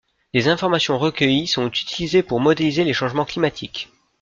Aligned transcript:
Les 0.33 0.47
informations 0.47 0.97
recueillies 0.97 1.45
sont 1.45 1.67
utilisées 1.67 2.23
pour 2.23 2.39
modéliser 2.39 2.83
les 2.83 2.91
changements 2.91 3.23
climatiques. 3.23 3.91